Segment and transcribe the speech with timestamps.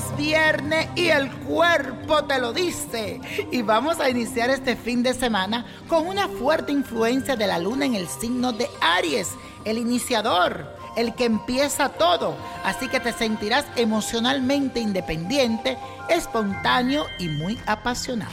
[0.00, 3.20] carne y el cuerpo te lo dice.
[3.50, 7.84] Y vamos a iniciar este fin de semana con una fuerte influencia de la luna
[7.84, 9.30] en el signo de Aries,
[9.64, 10.66] el iniciador,
[10.96, 12.36] el que empieza todo.
[12.64, 15.76] Así que te sentirás emocionalmente independiente,
[16.08, 18.32] espontáneo y muy apasionado.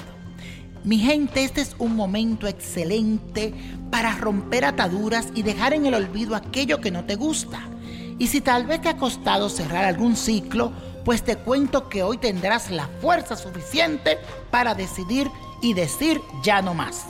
[0.85, 3.53] Mi gente, este es un momento excelente
[3.91, 7.59] para romper ataduras y dejar en el olvido aquello que no te gusta.
[8.19, 10.73] Y si tal vez te ha costado cerrar algún ciclo,
[11.05, 14.19] pues te cuento que hoy tendrás la fuerza suficiente
[14.51, 17.05] para decidir y decir ya no más.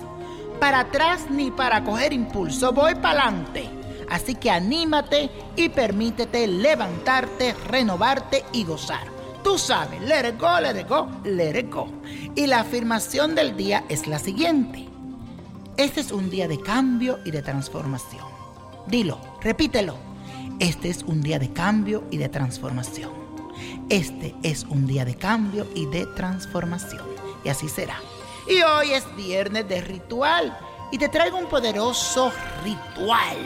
[0.60, 3.70] Para atrás ni para coger impulso, voy para adelante.
[4.10, 9.08] Así que anímate y permítete levantarte, renovarte y gozar.
[9.44, 11.88] Tú sabes, let it go, let it go, let it go.
[12.36, 14.88] Y la afirmación del día es la siguiente.
[15.78, 18.26] Este es un día de cambio y de transformación.
[18.88, 20.09] Dilo, repítelo.
[20.60, 23.12] Este es un día de cambio y de transformación.
[23.90, 27.06] Este es un día de cambio y de transformación.
[27.44, 27.98] Y así será.
[28.48, 30.58] Y hoy es viernes de ritual.
[30.92, 32.32] Y te traigo un poderoso
[32.64, 33.38] ritual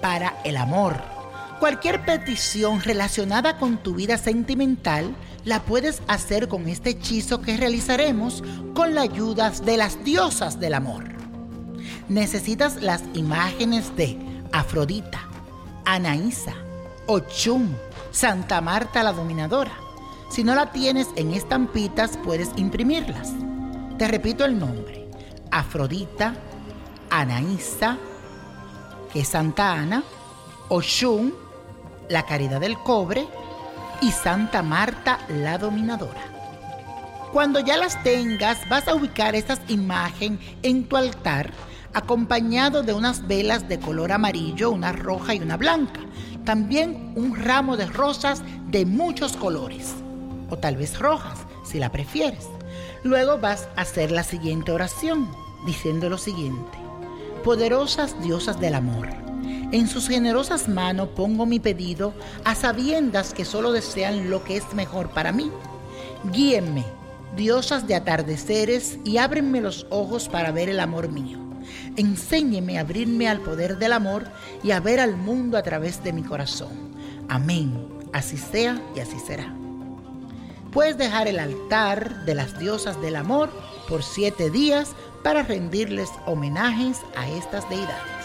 [0.00, 1.18] para el amor
[1.58, 8.44] Cualquier petición relacionada con tu vida sentimental la puedes hacer con este hechizo que realizaremos
[8.74, 11.04] con la ayuda de las diosas del amor.
[12.08, 14.16] Necesitas las imágenes de
[14.52, 15.27] Afrodita,
[15.90, 16.52] Anaísa,
[17.06, 17.74] Ochum,
[18.10, 19.72] Santa Marta la Dominadora.
[20.28, 23.32] Si no la tienes en estampitas, puedes imprimirlas.
[23.96, 25.08] Te repito el nombre.
[25.50, 26.34] Afrodita,
[27.08, 27.96] Anaísa,
[29.10, 30.04] que es Santa Ana,
[30.68, 31.32] Ochum,
[32.10, 33.26] la Caridad del Cobre
[34.02, 36.20] y Santa Marta la Dominadora.
[37.32, 41.50] Cuando ya las tengas, vas a ubicar estas imágenes en tu altar
[41.94, 46.00] acompañado de unas velas de color amarillo, una roja y una blanca.
[46.44, 49.94] También un ramo de rosas de muchos colores,
[50.50, 52.48] o tal vez rojas, si la prefieres.
[53.02, 55.28] Luego vas a hacer la siguiente oración,
[55.66, 56.78] diciendo lo siguiente.
[57.44, 59.08] Poderosas diosas del amor
[59.70, 64.72] en sus generosas manos pongo mi pedido a sabiendas que solo desean lo que es
[64.72, 65.50] mejor para mí.
[66.32, 66.86] Guíenme,
[67.36, 71.47] diosas de atardeceres, y ábrenme los ojos para ver el amor mío.
[71.96, 74.24] Enséñeme a abrirme al poder del amor
[74.62, 76.94] y a ver al mundo a través de mi corazón.
[77.28, 77.88] Amén.
[78.12, 79.54] Así sea y así será.
[80.72, 83.50] Puedes dejar el altar de las diosas del amor
[83.88, 88.18] por siete días para rendirles homenajes a estas deidades.